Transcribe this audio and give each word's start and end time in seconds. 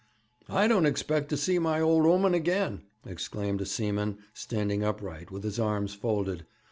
'I 0.49 0.67
don't 0.67 0.87
expect 0.87 1.29
to 1.29 1.37
see 1.37 1.59
my 1.59 1.79
old 1.79 2.07
'oman 2.07 2.33
again,' 2.33 2.81
exclaimed 3.05 3.61
a 3.61 3.67
seaman, 3.67 4.17
standing 4.33 4.81
upright 4.83 5.29
with 5.29 5.43
his 5.43 5.59
arms 5.59 5.93
folded. 5.93 6.43